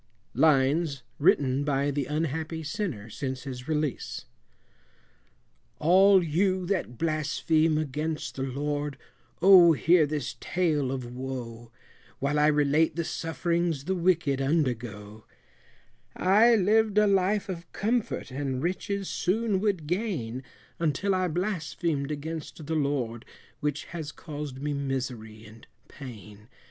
[0.33, 4.25] Lines written by the unhappy Sinner since his release.
[5.77, 8.97] All you that blaspheme against the Lord,
[9.43, 11.71] O hear this tale of woe,
[12.17, 15.25] While I relate the sufferings the wicked undergo;
[16.15, 20.41] I live'd a life of comfort, and riches soon would gain,
[20.79, 23.23] Until I blasphemed against the Lord,
[23.59, 26.49] which has caused me misery and pain.